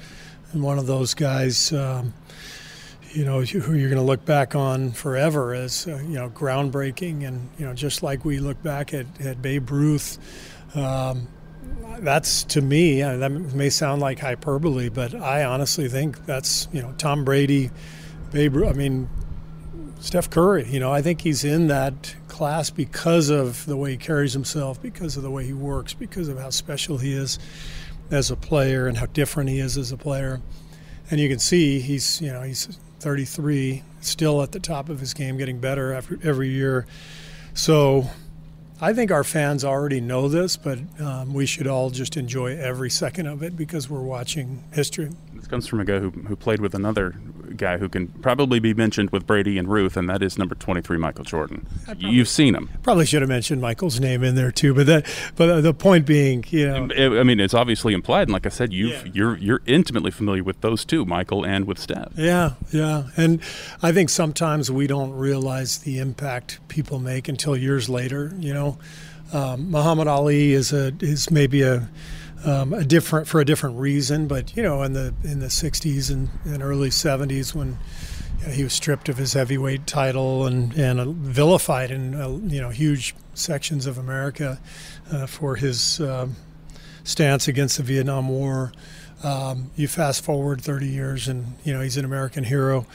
and 0.51 0.63
one 0.63 0.79
of 0.79 0.87
those 0.87 1.13
guys, 1.13 1.71
um, 1.71 2.13
you 3.13 3.25
know, 3.25 3.41
who 3.41 3.75
you're 3.75 3.89
going 3.89 4.01
to 4.01 4.05
look 4.05 4.25
back 4.25 4.55
on 4.55 4.91
forever 4.91 5.53
as, 5.53 5.87
uh, 5.87 5.97
you 5.97 6.15
know, 6.15 6.29
groundbreaking, 6.29 7.27
and 7.27 7.49
you 7.59 7.65
know, 7.65 7.73
just 7.73 8.01
like 8.01 8.25
we 8.25 8.39
look 8.39 8.61
back 8.63 8.93
at, 8.93 9.05
at 9.21 9.41
Babe 9.41 9.69
Ruth. 9.69 10.17
Um, 10.75 11.27
that's 11.99 12.43
to 12.45 12.61
me 12.61 13.01
uh, 13.01 13.17
that 13.17 13.29
may 13.29 13.69
sound 13.69 14.01
like 14.01 14.19
hyperbole, 14.19 14.89
but 14.89 15.13
I 15.13 15.43
honestly 15.45 15.87
think 15.87 16.25
that's 16.25 16.67
you 16.71 16.81
know 16.81 16.93
Tom 16.97 17.23
Brady, 17.23 17.69
Babe. 18.31 18.57
I 18.57 18.73
mean, 18.73 19.09
Steph 19.99 20.29
Curry. 20.29 20.67
You 20.67 20.79
know, 20.79 20.91
I 20.91 21.01
think 21.01 21.21
he's 21.21 21.43
in 21.43 21.67
that 21.67 22.15
class 22.27 22.69
because 22.69 23.29
of 23.29 23.65
the 23.65 23.77
way 23.77 23.91
he 23.91 23.97
carries 23.97 24.33
himself, 24.33 24.81
because 24.81 25.17
of 25.17 25.23
the 25.23 25.29
way 25.29 25.45
he 25.45 25.53
works, 25.53 25.93
because 25.93 26.27
of 26.27 26.39
how 26.39 26.49
special 26.49 26.97
he 26.97 27.13
is 27.13 27.37
as 28.09 28.31
a 28.31 28.35
player 28.35 28.87
and 28.87 28.97
how 28.97 29.05
different 29.07 29.49
he 29.49 29.59
is 29.59 29.77
as 29.77 29.91
a 29.91 29.97
player. 29.97 30.41
And 31.11 31.19
you 31.19 31.29
can 31.29 31.39
see 31.39 31.79
he's 31.79 32.21
you 32.21 32.31
know 32.31 32.41
he's 32.41 32.79
33, 33.03 33.83
still 33.99 34.41
at 34.41 34.53
the 34.53 34.59
top 34.59 34.87
of 34.87 35.01
his 35.01 35.13
game, 35.13 35.37
getting 35.37 35.59
better 35.59 35.93
after 35.93 36.17
every 36.23 36.49
year. 36.49 36.87
So 37.53 38.09
I 38.79 38.93
think 38.93 39.11
our 39.11 39.23
fans 39.23 39.65
already 39.65 40.01
know 40.01 40.29
this, 40.29 40.57
but 40.57 40.79
um, 40.99 41.33
we 41.33 41.45
should 41.45 41.67
all 41.67 41.89
just 41.89 42.17
enjoy 42.17 42.57
every 42.57 42.89
second 42.89 43.27
of 43.27 43.43
it 43.43 43.57
because 43.57 43.89
we're 43.89 44.01
watching 44.01 44.63
history. 44.71 45.09
This 45.33 45.47
comes 45.47 45.67
from 45.67 45.81
a 45.81 45.85
guy 45.85 45.99
who, 45.99 46.09
who 46.11 46.35
played 46.35 46.61
with 46.61 46.73
another 46.73 47.15
guy 47.57 47.77
who 47.77 47.89
can 47.89 48.07
probably 48.07 48.59
be 48.59 48.73
mentioned 48.73 49.11
with 49.11 49.25
Brady 49.25 49.57
and 49.57 49.67
Ruth, 49.67 49.97
and 49.97 50.09
that 50.09 50.21
is 50.21 50.37
number 50.37 50.55
23, 50.55 50.97
Michael 50.97 51.23
Jordan. 51.23 51.65
Probably, 51.85 52.09
You've 52.09 52.27
seen 52.27 52.55
him. 52.55 52.69
Probably 52.83 53.05
should 53.05 53.21
have 53.21 53.29
mentioned 53.29 53.61
Michael's 53.61 53.99
name 53.99 54.23
in 54.23 54.35
there 54.35 54.51
too, 54.51 54.73
but 54.73 54.85
that, 54.87 55.05
but 55.35 55.61
the 55.61 55.73
point 55.73 56.05
being, 56.05 56.43
you 56.49 56.67
know, 56.67 57.19
I 57.19 57.23
mean, 57.23 57.39
it's 57.39 57.53
obviously 57.53 57.93
implied, 57.93 58.23
and 58.23 58.31
like 58.31 58.45
I 58.45 58.49
said, 58.49 58.73
you 58.73 58.89
yeah. 58.89 59.03
you're 59.13 59.37
you're 59.37 59.61
intimately 59.65 60.11
familiar 60.11 60.43
with 60.43 60.61
those 60.61 60.85
two, 60.85 61.05
Michael 61.05 61.45
and 61.45 61.65
with 61.65 61.79
Steph. 61.79 62.11
Yeah, 62.15 62.53
yeah, 62.71 63.09
and 63.17 63.41
I 63.81 63.91
think 63.91 64.09
sometimes 64.09 64.71
we 64.71 64.87
don't 64.87 65.11
realize 65.11 65.79
the 65.79 65.99
impact 65.99 66.59
people 66.67 66.99
make 66.99 67.27
until 67.27 67.55
years 67.55 67.89
later. 67.89 68.33
You 68.37 68.53
know, 68.53 68.77
um, 69.31 69.71
Muhammad 69.71 70.07
Ali 70.07 70.53
is 70.53 70.73
a 70.73 70.93
is 70.99 71.31
maybe 71.31 71.61
a 71.61 71.89
um, 72.45 72.73
a 72.73 72.83
different 72.83 73.27
for 73.27 73.39
a 73.39 73.45
different 73.45 73.79
reason. 73.79 74.27
But 74.27 74.55
you 74.55 74.63
know, 74.63 74.83
in 74.83 74.93
the 74.93 75.13
in 75.23 75.39
the 75.39 75.47
'60s 75.47 76.11
and, 76.11 76.29
and 76.45 76.61
early 76.61 76.89
'70s, 76.89 77.53
when 77.53 77.77
you 78.39 78.47
know, 78.47 78.53
he 78.53 78.63
was 78.63 78.73
stripped 78.73 79.09
of 79.09 79.17
his 79.17 79.33
heavyweight 79.33 79.87
title 79.87 80.45
and 80.45 80.73
and 80.73 80.99
uh, 80.99 81.05
vilified 81.05 81.91
in 81.91 82.15
uh, 82.15 82.29
you 82.29 82.61
know 82.61 82.69
huge 82.69 83.15
sections 83.33 83.85
of 83.85 83.97
America 83.97 84.59
uh, 85.11 85.25
for 85.25 85.55
his 85.55 85.99
um, 86.01 86.35
stance 87.03 87.47
against 87.47 87.77
the 87.77 87.83
Vietnam 87.83 88.29
War. 88.29 88.71
Um, 89.23 89.71
you 89.77 89.87
fast 89.87 90.23
forward 90.23 90.61
30 90.61 90.87
years, 90.87 91.27
and 91.27 91.53
you 91.63 91.73
know 91.73 91.81
he's 91.81 91.97
an 91.97 92.05
American 92.05 92.43
hero. 92.43 92.85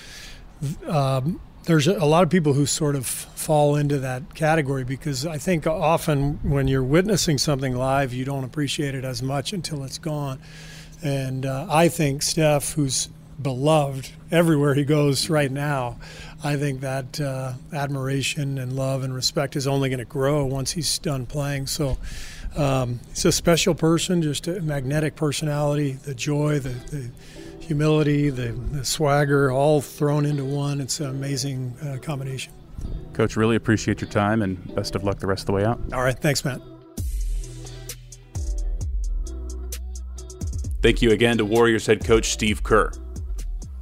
Um, 0.86 1.40
there's 1.68 1.86
a 1.86 2.06
lot 2.06 2.22
of 2.22 2.30
people 2.30 2.54
who 2.54 2.64
sort 2.64 2.96
of 2.96 3.04
fall 3.04 3.76
into 3.76 3.98
that 3.98 4.34
category 4.34 4.84
because 4.84 5.26
I 5.26 5.36
think 5.36 5.66
often 5.66 6.40
when 6.42 6.66
you're 6.66 6.82
witnessing 6.82 7.36
something 7.36 7.76
live, 7.76 8.14
you 8.14 8.24
don't 8.24 8.42
appreciate 8.42 8.94
it 8.94 9.04
as 9.04 9.22
much 9.22 9.52
until 9.52 9.84
it's 9.84 9.98
gone. 9.98 10.40
And 11.02 11.44
uh, 11.44 11.66
I 11.68 11.88
think 11.88 12.22
Steph, 12.22 12.72
who's 12.72 13.10
beloved 13.40 14.08
everywhere 14.30 14.72
he 14.72 14.84
goes 14.84 15.28
right 15.28 15.52
now, 15.52 15.98
I 16.42 16.56
think 16.56 16.80
that 16.80 17.20
uh, 17.20 17.52
admiration 17.70 18.56
and 18.56 18.72
love 18.72 19.02
and 19.02 19.14
respect 19.14 19.54
is 19.54 19.66
only 19.66 19.90
going 19.90 19.98
to 19.98 20.06
grow 20.06 20.46
once 20.46 20.72
he's 20.72 20.98
done 20.98 21.26
playing. 21.26 21.66
So 21.66 21.98
um, 22.56 23.00
he's 23.10 23.26
a 23.26 23.32
special 23.32 23.74
person, 23.74 24.22
just 24.22 24.48
a 24.48 24.62
magnetic 24.62 25.16
personality, 25.16 25.92
the 25.92 26.14
joy, 26.14 26.60
the, 26.60 26.70
the 26.70 27.10
humility, 27.60 28.30
the, 28.30 28.52
the 28.52 28.84
swagger, 28.84 29.50
all 29.50 29.80
thrown 29.80 30.24
into 30.26 30.44
one. 30.44 30.80
It's 30.80 31.00
an 31.00 31.10
amazing 31.10 31.74
uh, 31.82 31.98
combination. 32.00 32.52
Coach, 33.12 33.36
really 33.36 33.56
appreciate 33.56 34.00
your 34.00 34.10
time 34.10 34.42
and 34.42 34.74
best 34.74 34.94
of 34.94 35.04
luck 35.04 35.18
the 35.18 35.26
rest 35.26 35.42
of 35.42 35.46
the 35.46 35.52
way 35.52 35.64
out. 35.64 35.80
All 35.92 36.02
right. 36.02 36.18
Thanks, 36.18 36.44
Matt. 36.44 36.60
Thank 40.80 41.02
you 41.02 41.10
again 41.10 41.38
to 41.38 41.44
Warriors 41.44 41.86
head 41.86 42.04
coach 42.04 42.30
Steve 42.30 42.62
Kerr. 42.62 42.92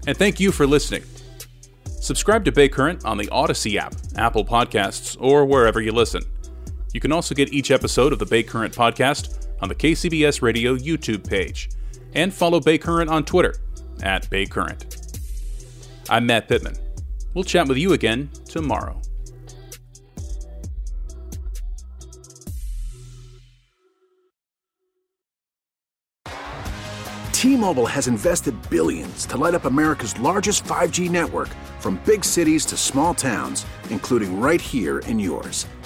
And 0.06 0.16
thank 0.16 0.40
you 0.40 0.50
for 0.50 0.66
listening. 0.66 1.02
Subscribe 1.84 2.44
to 2.46 2.52
Bay 2.52 2.68
Current 2.68 3.04
on 3.04 3.18
the 3.18 3.26
Audacy 3.26 3.76
app, 3.76 3.94
Apple 4.16 4.44
Podcasts, 4.44 5.16
or 5.20 5.44
wherever 5.44 5.80
you 5.80 5.92
listen. 5.92 6.22
You 6.94 7.00
can 7.00 7.12
also 7.12 7.34
get 7.34 7.52
each 7.52 7.70
episode 7.70 8.12
of 8.12 8.18
the 8.18 8.26
Bay 8.26 8.42
Current 8.42 8.74
podcast 8.74 9.48
on 9.60 9.68
the 9.68 9.74
KCBS 9.74 10.40
Radio 10.40 10.74
YouTube 10.74 11.28
page. 11.28 11.68
And 12.14 12.32
follow 12.32 12.60
Bay 12.60 12.78
Current 12.78 13.10
on 13.10 13.24
Twitter 13.24 13.56
at 14.02 14.28
Bay 14.30 14.46
Current. 14.46 14.96
I'm 16.08 16.26
Matt 16.26 16.48
Pittman. 16.48 16.76
We'll 17.34 17.44
chat 17.44 17.68
with 17.68 17.78
you 17.78 17.92
again 17.92 18.30
tomorrow. 18.46 19.00
T-Mobile 27.32 27.86
has 27.86 28.08
invested 28.08 28.54
billions 28.70 29.26
to 29.26 29.36
light 29.36 29.54
up 29.54 29.66
America's 29.66 30.18
largest 30.18 30.64
5G 30.64 31.10
network 31.10 31.48
from 31.78 32.00
big 32.06 32.24
cities 32.24 32.64
to 32.66 32.76
small 32.76 33.14
towns, 33.14 33.66
including 33.90 34.40
right 34.40 34.60
here 34.60 35.00
in 35.00 35.20
yours. 35.20 35.66